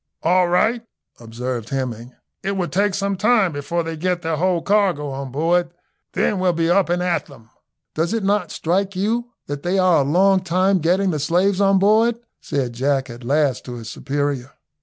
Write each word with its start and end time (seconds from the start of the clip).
"All 0.23 0.47
right," 0.47 0.81
observed 1.19 1.69
Hemming, 1.69 2.15
"it 2.41 2.53
will 2.57 2.67
take 2.69 2.95
some 2.95 3.15
time 3.15 3.51
before 3.51 3.83
they 3.83 3.95
get 3.95 4.23
their 4.23 4.37
whole 4.37 4.63
cargo 4.63 5.09
on 5.09 5.31
board, 5.31 5.69
then 6.13 6.39
we'll 6.39 6.53
be 6.53 6.71
up 6.71 6.89
and 6.89 7.03
at 7.03 7.27
them." 7.27 7.51
"Does 7.93 8.11
it 8.11 8.23
not 8.23 8.49
strike 8.49 8.95
you 8.95 9.29
that 9.45 9.61
they 9.61 9.77
are 9.77 10.01
a 10.01 10.03
long 10.03 10.39
time 10.39 10.79
getting 10.79 11.11
the 11.11 11.19
slaves 11.19 11.61
on 11.61 11.77
board?" 11.77 12.15
said 12.41 12.73
Jack 12.73 13.11
at 13.11 13.23
last 13.23 13.63
to 13.65 13.75
his 13.75 13.91
superior. 13.91 14.53